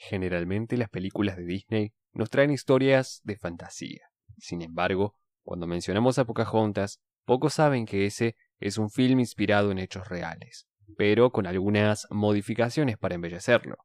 Generalmente 0.00 0.76
las 0.76 0.88
películas 0.90 1.36
de 1.36 1.44
Disney 1.44 1.92
nos 2.12 2.30
traen 2.30 2.52
historias 2.52 3.20
de 3.24 3.36
fantasía. 3.36 4.08
Sin 4.38 4.62
embargo, 4.62 5.16
cuando 5.42 5.66
mencionamos 5.66 6.20
a 6.20 6.24
Pocahontas, 6.24 7.00
pocos 7.24 7.54
saben 7.54 7.84
que 7.84 8.06
ese 8.06 8.36
es 8.60 8.78
un 8.78 8.90
film 8.90 9.18
inspirado 9.18 9.72
en 9.72 9.80
hechos 9.80 10.08
reales, 10.08 10.68
pero 10.96 11.32
con 11.32 11.48
algunas 11.48 12.06
modificaciones 12.10 12.96
para 12.96 13.16
embellecerlo. 13.16 13.76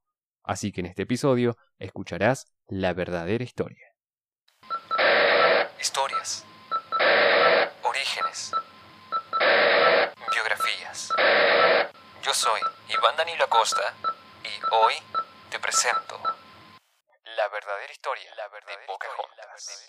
Así 0.43 0.71
que 0.71 0.81
en 0.81 0.85
este 0.85 1.01
episodio 1.01 1.57
escucharás 1.79 2.45
la 2.67 2.93
verdadera 2.93 3.43
historia. 3.43 3.87
Historias. 5.81 6.45
Orígenes. 7.83 8.51
Biografías. 10.31 11.11
Yo 12.23 12.33
soy 12.35 12.61
Iván 12.89 13.17
Danilo 13.17 13.45
Acosta 13.45 13.95
y 14.43 14.61
hoy 14.71 14.93
te 15.53 15.59
presento 15.59 16.15
la 16.23 17.47
verdadera 17.53 17.91
historia 17.91 18.25
la 18.35 18.45
de 18.49 18.73
Pocahontas. 18.87 19.85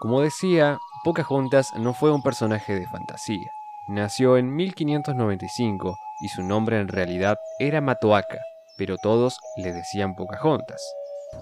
Como 0.00 0.20
decía, 0.20 0.78
Pocahontas 1.02 1.72
no 1.76 1.94
fue 1.94 2.12
un 2.12 2.22
personaje 2.22 2.74
de 2.74 2.86
fantasía. 2.88 3.50
Nació 3.88 4.36
en 4.36 4.54
1595 4.54 5.96
y 6.24 6.28
su 6.28 6.42
nombre 6.42 6.78
en 6.78 6.88
realidad 6.88 7.38
era 7.58 7.80
Matoaka, 7.80 8.40
pero 8.76 8.98
todos 8.98 9.38
le 9.56 9.72
decían 9.72 10.14
Pocahontas. 10.14 10.82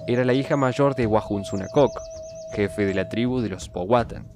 Era 0.07 0.25
la 0.25 0.35
hija 0.35 0.57
mayor 0.57 0.95
de 0.95 1.09
Wahunsunakok, 1.09 1.91
jefe 2.55 2.87
de 2.87 2.95
la 2.95 3.09
tribu 3.09 3.41
de 3.41 3.49
los 3.49 3.69
Powhatan. 3.69 4.31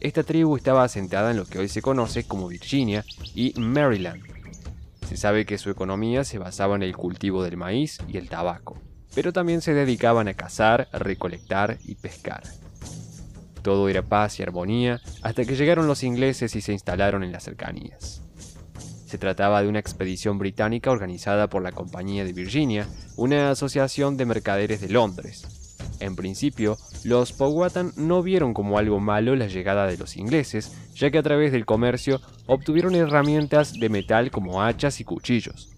Esta 0.00 0.22
tribu 0.22 0.56
estaba 0.56 0.84
asentada 0.84 1.30
en 1.30 1.38
lo 1.38 1.46
que 1.46 1.60
hoy 1.60 1.68
se 1.70 1.80
conoce 1.80 2.28
como 2.28 2.48
Virginia 2.48 3.04
y 3.34 3.54
Maryland. 3.58 4.29
Se 5.10 5.16
sabe 5.16 5.44
que 5.44 5.58
su 5.58 5.70
economía 5.70 6.22
se 6.22 6.38
basaba 6.38 6.76
en 6.76 6.84
el 6.84 6.96
cultivo 6.96 7.42
del 7.42 7.56
maíz 7.56 7.98
y 8.06 8.16
el 8.16 8.28
tabaco, 8.28 8.78
pero 9.12 9.32
también 9.32 9.60
se 9.60 9.74
dedicaban 9.74 10.28
a 10.28 10.34
cazar, 10.34 10.88
recolectar 10.92 11.78
y 11.84 11.96
pescar. 11.96 12.44
Todo 13.60 13.88
era 13.88 14.02
paz 14.02 14.38
y 14.38 14.44
armonía 14.44 15.00
hasta 15.22 15.44
que 15.44 15.56
llegaron 15.56 15.88
los 15.88 16.04
ingleses 16.04 16.54
y 16.54 16.60
se 16.60 16.72
instalaron 16.72 17.24
en 17.24 17.32
las 17.32 17.42
cercanías. 17.42 18.22
Se 19.04 19.18
trataba 19.18 19.60
de 19.62 19.68
una 19.68 19.80
expedición 19.80 20.38
británica 20.38 20.92
organizada 20.92 21.48
por 21.48 21.64
la 21.64 21.72
Compañía 21.72 22.24
de 22.24 22.32
Virginia, 22.32 22.86
una 23.16 23.50
asociación 23.50 24.16
de 24.16 24.26
mercaderes 24.26 24.80
de 24.80 24.90
Londres. 24.90 25.59
En 26.00 26.16
principio, 26.16 26.78
los 27.04 27.32
Powhatan 27.32 27.92
no 27.96 28.22
vieron 28.22 28.54
como 28.54 28.78
algo 28.78 29.00
malo 29.00 29.36
la 29.36 29.46
llegada 29.46 29.86
de 29.86 29.98
los 29.98 30.16
ingleses, 30.16 30.72
ya 30.94 31.10
que 31.10 31.18
a 31.18 31.22
través 31.22 31.52
del 31.52 31.66
comercio 31.66 32.20
obtuvieron 32.46 32.94
herramientas 32.94 33.74
de 33.74 33.88
metal 33.90 34.30
como 34.30 34.62
hachas 34.62 35.00
y 35.00 35.04
cuchillos. 35.04 35.68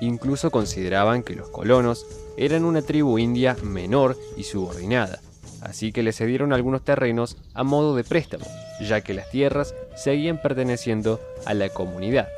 Incluso 0.00 0.50
consideraban 0.50 1.22
que 1.22 1.34
los 1.34 1.48
colonos 1.48 2.06
eran 2.36 2.64
una 2.64 2.82
tribu 2.82 3.18
india 3.18 3.56
menor 3.62 4.16
y 4.36 4.44
subordinada, 4.44 5.20
así 5.60 5.92
que 5.92 6.02
le 6.02 6.12
cedieron 6.12 6.52
algunos 6.52 6.84
terrenos 6.84 7.36
a 7.52 7.64
modo 7.64 7.96
de 7.96 8.04
préstamo, 8.04 8.46
ya 8.80 9.00
que 9.00 9.14
las 9.14 9.30
tierras 9.30 9.74
seguían 9.96 10.40
perteneciendo 10.40 11.20
a 11.46 11.54
la 11.54 11.68
comunidad. 11.68 12.28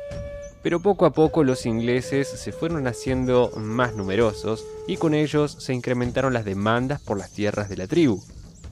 Pero 0.63 0.81
poco 0.81 1.05
a 1.05 1.13
poco 1.13 1.43
los 1.43 1.65
ingleses 1.65 2.27
se 2.27 2.51
fueron 2.51 2.87
haciendo 2.87 3.51
más 3.55 3.95
numerosos 3.95 4.65
y 4.87 4.97
con 4.97 5.13
ellos 5.13 5.55
se 5.59 5.73
incrementaron 5.73 6.33
las 6.33 6.45
demandas 6.45 7.01
por 7.01 7.17
las 7.17 7.31
tierras 7.31 7.69
de 7.69 7.77
la 7.77 7.87
tribu. 7.87 8.21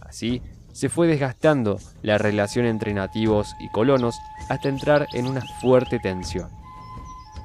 Así, 0.01 0.41
se 0.75 0.89
fue 0.89 1.07
desgastando 1.07 1.79
la 2.01 2.17
relación 2.17 2.65
entre 2.65 2.93
nativos 2.93 3.47
y 3.61 3.69
colonos 3.69 4.15
hasta 4.49 4.67
entrar 4.67 5.07
en 5.13 5.25
una 5.25 5.41
fuerte 5.61 5.99
tensión. 5.99 6.49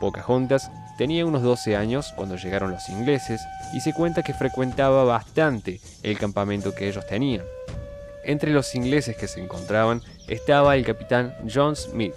Pocahontas 0.00 0.70
tenía 0.98 1.24
unos 1.24 1.42
12 1.42 1.76
años 1.76 2.12
cuando 2.16 2.36
llegaron 2.36 2.72
los 2.72 2.88
ingleses 2.88 3.40
y 3.72 3.80
se 3.80 3.92
cuenta 3.92 4.22
que 4.22 4.34
frecuentaba 4.34 5.04
bastante 5.04 5.80
el 6.02 6.18
campamento 6.18 6.74
que 6.74 6.88
ellos 6.88 7.06
tenían. 7.06 7.44
Entre 8.24 8.50
los 8.50 8.74
ingleses 8.74 9.16
que 9.16 9.28
se 9.28 9.40
encontraban 9.40 10.02
estaba 10.26 10.74
el 10.74 10.84
capitán 10.84 11.34
John 11.52 11.76
Smith. 11.76 12.14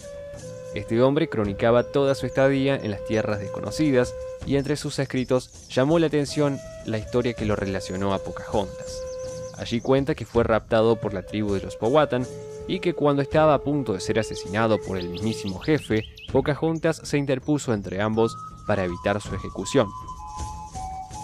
Este 0.75 1.01
hombre 1.01 1.29
cronicaba 1.29 1.84
toda 1.84 2.16
su 2.16 2.25
estadía 2.25 2.75
en 2.75 2.91
las 2.91 3.06
tierras 3.06 3.39
desconocidas 3.39 4.16
y 4.45 4.57
entre 4.57 4.75
sus 4.75 4.97
escritos 4.97 5.67
llamó 5.69 6.00
la 6.00 6.07
atención 6.07 6.59
la 6.85 6.97
historia 6.97 7.34
que 7.34 7.45
lo 7.45 7.56
relacionó 7.56 8.13
a 8.13 8.19
Pocahontas. 8.19 9.01
Allí 9.57 9.81
cuenta 9.81 10.16
que 10.16 10.25
fue 10.25 10.44
raptado 10.44 10.95
por 10.95 11.13
la 11.13 11.22
tribu 11.23 11.53
de 11.53 11.61
los 11.61 11.75
Powhatan 11.75 12.25
y 12.67 12.79
que 12.79 12.94
cuando 12.94 13.22
estaba 13.22 13.53
a 13.53 13.61
punto 13.61 13.94
de 13.94 14.00
ser 14.00 14.19
asesinado 14.19 14.81
por 14.81 14.97
el 14.97 15.09
mismísimo 15.09 15.59
jefe, 15.59 16.06
Pocahontas 16.31 17.01
se 17.03 17.17
interpuso 17.17 17.73
entre 17.73 18.01
ambos 18.01 18.35
para 18.66 18.84
evitar 18.84 19.22
su 19.22 19.35
ejecución. 19.35 19.88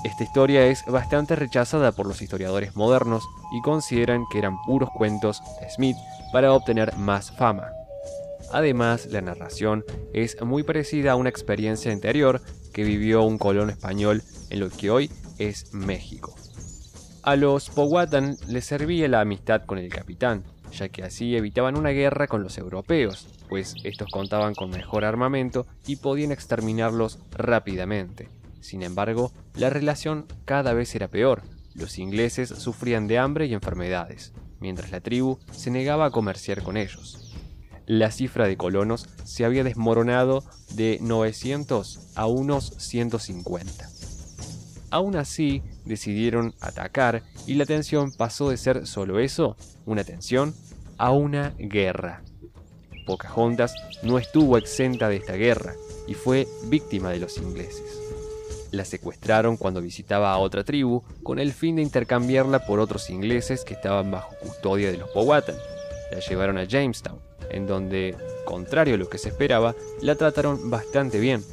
Esta 0.04 0.24
historia 0.24 0.66
es 0.68 0.86
bastante 0.86 1.36
rechazada 1.36 1.92
por 1.92 2.06
los 2.06 2.22
historiadores 2.22 2.76
modernos 2.76 3.28
y 3.52 3.62
consideran 3.62 4.26
que 4.32 4.38
eran 4.38 4.62
puros 4.62 4.90
cuentos 4.92 5.42
de 5.60 5.70
Smith 5.72 5.98
para 6.32 6.54
obtener 6.54 6.96
más 6.98 7.32
fama. 7.32 7.79
Además, 8.52 9.08
la 9.12 9.22
narración 9.22 9.86
es 10.14 10.42
muy 10.42 10.64
parecida 10.64 11.12
a 11.12 11.16
una 11.16 11.30
experiencia 11.30 11.92
anterior 11.92 12.42
que 12.74 12.84
vivió 12.84 13.24
un 13.24 13.38
colono 13.38 13.72
español 13.72 14.24
en 14.50 14.60
lo 14.60 14.70
que 14.70 14.90
hoy 14.90 15.12
es 15.38 15.74
México. 15.74 16.36
A 17.24 17.36
los 17.36 17.70
Powhatan 17.70 18.38
les 18.48 18.66
servía 18.66 19.08
la 19.08 19.22
amistad 19.22 19.66
con 19.66 19.78
el 19.78 19.90
capitán, 19.90 20.44
ya 20.72 20.90
que 20.90 21.04
así 21.04 21.36
evitaban 21.36 21.78
una 21.78 21.90
guerra 21.90 22.28
con 22.28 22.44
los 22.44 22.58
europeos, 22.58 23.28
pues 23.50 23.76
estos 23.84 24.10
contaban 24.12 24.56
con 24.56 24.70
mejor 24.70 25.04
armamento 25.04 25.68
y 25.86 25.98
podían 25.98 26.32
exterminarlos 26.32 27.20
rápidamente. 27.32 28.30
Sin 28.62 28.84
embargo, 28.84 29.32
la 29.56 29.70
relación 29.70 30.26
cada 30.46 30.74
vez 30.74 30.94
era 30.96 31.08
peor. 31.08 31.44
Los 31.76 31.98
ingleses 31.98 32.50
sufrían 32.50 33.08
de 33.08 33.18
hambre 33.18 33.46
y 33.46 33.54
enfermedades, 33.54 34.34
mientras 34.60 34.92
la 34.92 35.02
tribu 35.02 35.40
se 35.52 35.72
negaba 35.72 36.06
a 36.06 36.12
comerciar 36.12 36.62
con 36.64 36.78
ellos. 36.78 37.29
La 37.90 38.12
cifra 38.12 38.48
de 38.48 38.56
colonos 38.56 39.10
se 39.24 39.46
había 39.46 39.64
desmoronado 39.64 40.44
de 40.76 41.00
900 41.02 42.12
a 42.14 42.28
unos 42.28 42.72
150. 42.78 43.90
Aún 44.92 45.16
así, 45.16 45.64
decidieron 45.86 46.54
atacar 46.60 47.24
y 47.48 47.56
la 47.56 47.66
tensión 47.66 48.12
pasó 48.12 48.52
de 48.52 48.58
ser 48.58 48.86
solo 48.86 49.18
eso, 49.18 49.58
una 49.88 50.04
tensión, 50.04 50.54
a 51.00 51.14
una 51.14 51.56
guerra. 51.58 52.22
Pocahontas 53.08 53.74
no 54.04 54.20
estuvo 54.20 54.60
exenta 54.60 55.10
de 55.10 55.16
esta 55.16 55.34
guerra 55.34 55.74
y 56.08 56.14
fue 56.14 56.48
víctima 56.66 57.10
de 57.10 57.18
los 57.18 57.40
ingleses. 57.40 58.00
La 58.70 58.86
secuestraron 58.86 59.58
cuando 59.58 59.82
visitaba 59.82 60.32
a 60.32 60.38
otra 60.38 60.64
tribu 60.64 61.02
con 61.24 61.40
el 61.40 61.54
fin 61.54 61.78
de 61.78 61.82
intercambiarla 61.82 62.68
por 62.68 62.80
otros 62.80 63.10
ingleses 63.10 63.64
que 63.66 63.74
estaban 63.74 64.12
bajo 64.12 64.36
custodia 64.44 64.92
de 64.92 65.00
los 65.00 65.10
Powhatan. 65.10 65.56
La 66.12 66.20
llevaron 66.20 66.60
a 66.60 66.66
Jamestown, 66.66 67.20
en 67.52 67.68
donde, 67.68 68.16
contrario 68.46 68.96
a 68.96 68.98
lo 68.98 69.10
que 69.10 69.18
se 69.18 69.30
esperaba, 69.30 69.76
la 70.02 70.16
trataron 70.16 70.70
bastante 70.70 71.20
bien. 71.20 71.44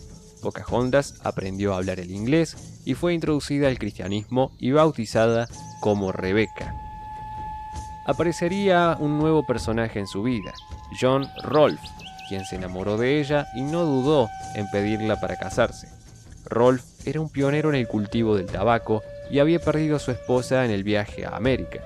Pocahontas 0.43 1.15
aprendió 1.25 1.73
a 1.73 1.79
hablar 1.79 2.01
el 2.01 2.11
inglés 2.11 2.57
y 2.85 2.95
fue 2.95 3.15
introducida 3.15 3.69
al 3.69 3.79
cristianismo 3.79 4.53
y 4.59 4.71
bautizada 4.71 5.49
como 5.81 6.13
Rebeca. 6.13 6.75
Aparecería 8.07 8.97
un 9.01 9.19
nuevo 9.19 9.45
personaje 9.45 9.99
en 9.99 10.07
su 10.07 10.23
vida, 10.23 10.53
John 11.01 11.27
Rolfe, 11.43 11.89
quien 12.29 12.45
se 12.45 12.57
enamoró 12.57 12.97
de 12.97 13.21
ella 13.21 13.49
y 13.57 13.63
no 13.63 13.85
dudó 13.85 14.29
en 14.55 14.71
pedirla 14.71 15.21
para 15.21 15.37
casarse. 15.37 15.89
Rolf 16.45 16.85
era 17.05 17.21
un 17.21 17.29
pionero 17.29 17.71
en 17.71 17.75
el 17.75 17.89
cultivo 17.89 18.37
del 18.37 18.47
tabaco 18.47 19.03
y 19.31 19.41
había 19.41 19.59
perdido 19.59 19.97
a 19.97 20.01
su 20.01 20.13
esposa 20.13 20.65
en 20.65 20.71
el 20.71 20.85
viaje 20.85 21.25
a 21.25 21.31
América. 21.31 21.81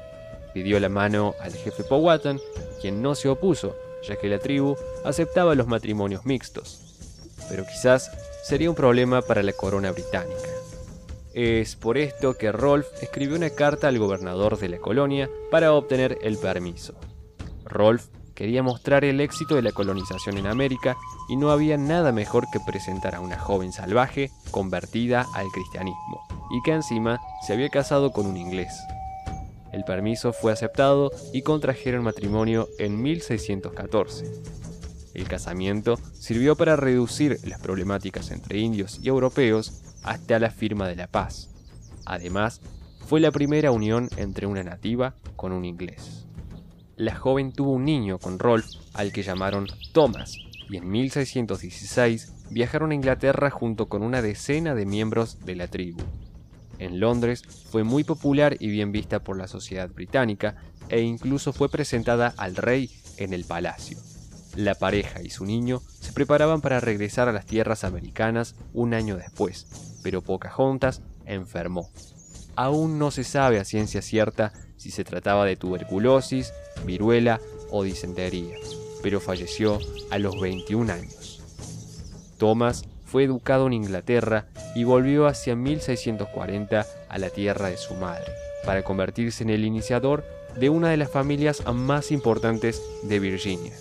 Pidió 0.52 0.78
la 0.80 0.88
mano 0.88 1.34
al 1.40 1.52
jefe 1.52 1.84
Powhatan, 1.84 2.38
quien 2.80 3.00
no 3.00 3.14
se 3.14 3.28
opuso, 3.28 3.76
ya 4.06 4.16
que 4.16 4.28
la 4.28 4.38
tribu 4.38 4.76
aceptaba 5.04 5.54
los 5.54 5.66
matrimonios 5.66 6.24
mixtos. 6.26 6.80
Pero 7.48 7.64
quizás 7.66 8.10
sería 8.44 8.70
un 8.70 8.76
problema 8.76 9.22
para 9.22 9.42
la 9.42 9.52
corona 9.52 9.92
británica. 9.92 10.48
Es 11.32 11.76
por 11.76 11.96
esto 11.96 12.36
que 12.36 12.50
Rolf 12.50 12.86
escribió 13.02 13.36
una 13.36 13.50
carta 13.50 13.88
al 13.88 13.98
gobernador 13.98 14.58
de 14.58 14.68
la 14.68 14.78
colonia 14.78 15.30
para 15.50 15.72
obtener 15.72 16.18
el 16.22 16.38
permiso. 16.38 16.94
Rolf 17.64 18.06
quería 18.34 18.62
mostrar 18.62 19.04
el 19.04 19.20
éxito 19.20 19.54
de 19.54 19.62
la 19.62 19.70
colonización 19.70 20.38
en 20.38 20.46
América 20.46 20.96
y 21.28 21.36
no 21.36 21.50
había 21.50 21.76
nada 21.76 22.10
mejor 22.10 22.46
que 22.50 22.58
presentar 22.58 23.14
a 23.14 23.20
una 23.20 23.38
joven 23.38 23.72
salvaje 23.72 24.30
convertida 24.50 25.26
al 25.34 25.46
cristianismo 25.48 26.20
y 26.50 26.62
que 26.62 26.72
encima 26.72 27.20
se 27.46 27.52
había 27.52 27.68
casado 27.68 28.12
con 28.12 28.26
un 28.26 28.36
inglés. 28.36 28.72
El 29.72 29.84
permiso 29.84 30.32
fue 30.32 30.52
aceptado 30.52 31.10
y 31.32 31.42
contrajeron 31.42 32.02
matrimonio 32.02 32.68
en 32.78 33.00
1614. 33.00 34.24
El 35.14 35.28
casamiento 35.28 35.98
sirvió 36.14 36.56
para 36.56 36.76
reducir 36.76 37.38
las 37.44 37.60
problemáticas 37.60 38.30
entre 38.30 38.58
indios 38.58 38.98
y 39.02 39.08
europeos 39.08 39.82
hasta 40.02 40.38
la 40.38 40.50
firma 40.50 40.88
de 40.88 40.96
la 40.96 41.06
paz. 41.06 41.50
Además, 42.04 42.60
fue 43.06 43.20
la 43.20 43.30
primera 43.30 43.72
unión 43.72 44.08
entre 44.16 44.46
una 44.46 44.62
nativa 44.62 45.14
con 45.36 45.52
un 45.52 45.64
inglés. 45.64 46.26
La 46.96 47.14
joven 47.14 47.52
tuvo 47.52 47.72
un 47.72 47.84
niño 47.84 48.18
con 48.18 48.38
Rolf 48.38 48.66
al 48.94 49.12
que 49.12 49.22
llamaron 49.22 49.66
Thomas, 49.92 50.36
y 50.68 50.76
en 50.76 50.88
1616 50.88 52.32
viajaron 52.50 52.92
a 52.92 52.94
Inglaterra 52.94 53.50
junto 53.50 53.88
con 53.88 54.02
una 54.02 54.22
decena 54.22 54.74
de 54.74 54.86
miembros 54.86 55.44
de 55.44 55.56
la 55.56 55.66
tribu. 55.66 56.02
En 56.80 56.98
Londres 56.98 57.42
fue 57.70 57.84
muy 57.84 58.04
popular 58.04 58.56
y 58.58 58.68
bien 58.68 58.90
vista 58.90 59.20
por 59.20 59.36
la 59.36 59.46
sociedad 59.46 59.90
británica 59.90 60.56
e 60.88 61.02
incluso 61.02 61.52
fue 61.52 61.68
presentada 61.68 62.34
al 62.38 62.56
rey 62.56 62.90
en 63.18 63.34
el 63.34 63.44
palacio. 63.44 63.98
La 64.56 64.74
pareja 64.74 65.22
y 65.22 65.28
su 65.28 65.44
niño 65.44 65.82
se 66.00 66.12
preparaban 66.12 66.62
para 66.62 66.80
regresar 66.80 67.28
a 67.28 67.32
las 67.32 67.44
tierras 67.44 67.84
americanas 67.84 68.56
un 68.72 68.94
año 68.94 69.18
después, 69.18 69.66
pero 70.02 70.22
Pocahontas 70.22 71.02
enfermó. 71.26 71.90
Aún 72.56 72.98
no 72.98 73.10
se 73.10 73.24
sabe 73.24 73.60
a 73.60 73.64
ciencia 73.64 74.00
cierta 74.00 74.52
si 74.78 74.90
se 74.90 75.04
trataba 75.04 75.44
de 75.44 75.56
tuberculosis, 75.56 76.54
viruela 76.86 77.40
o 77.70 77.84
disentería, 77.84 78.56
pero 79.02 79.20
falleció 79.20 79.78
a 80.10 80.18
los 80.18 80.40
21 80.40 80.90
años. 80.90 81.42
Thomas 82.38 82.84
fue 83.10 83.24
educado 83.24 83.66
en 83.66 83.72
Inglaterra 83.72 84.46
y 84.74 84.84
volvió 84.84 85.26
hacia 85.26 85.56
1640 85.56 86.86
a 87.08 87.18
la 87.18 87.30
tierra 87.30 87.68
de 87.68 87.76
su 87.76 87.94
madre, 87.94 88.32
para 88.64 88.84
convertirse 88.84 89.42
en 89.42 89.50
el 89.50 89.64
iniciador 89.64 90.24
de 90.56 90.70
una 90.70 90.90
de 90.90 90.96
las 90.96 91.10
familias 91.10 91.64
más 91.66 92.12
importantes 92.12 92.80
de 93.02 93.18
Virginia. 93.18 93.72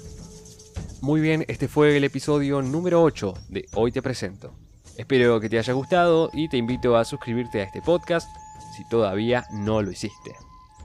Muy 1.02 1.22
bien, 1.22 1.46
este 1.48 1.68
fue 1.68 1.96
el 1.96 2.04
episodio 2.04 2.62
número 2.62 3.04
8 3.04 3.34
de 3.50 3.66
Hoy 3.76 3.92
Te 3.92 4.02
Presento. 4.02 4.54
Espero 4.98 5.40
que 5.40 5.48
te 5.48 5.60
haya 5.60 5.74
gustado 5.74 6.30
y 6.34 6.50
te 6.50 6.58
invito 6.58 6.98
a 6.98 7.06
suscribirte 7.06 7.62
a 7.62 7.66
este 7.66 7.82
podcast 7.82 8.28
si 8.76 8.88
todavía 8.90 9.46
no 9.52 9.82
lo 9.82 9.92
hiciste. 9.92 10.36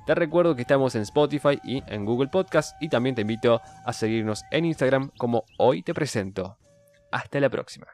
Te 0.06 0.14
recuerdo 0.14 0.54
que 0.54 0.62
estamos 0.62 0.94
en 0.94 1.02
Spotify 1.02 1.58
y 1.64 1.82
en 1.86 2.04
Google 2.04 2.28
Podcast 2.28 2.76
y 2.80 2.90
también 2.90 3.14
te 3.14 3.22
invito 3.22 3.62
a 3.86 3.92
seguirnos 3.94 4.44
en 4.50 4.66
Instagram 4.66 5.10
como 5.16 5.44
Hoy 5.58 5.82
Te 5.82 5.94
Presento. 5.94 6.58
Hasta 7.10 7.40
la 7.40 7.48
próxima. 7.48 7.86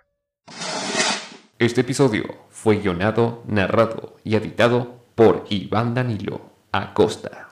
Este 1.60 1.82
episodio 1.82 2.24
fue 2.48 2.76
guionado, 2.76 3.42
narrado 3.46 4.16
y 4.24 4.34
editado 4.34 5.04
por 5.14 5.44
Iván 5.50 5.92
Danilo 5.92 6.40
Acosta. 6.72 7.49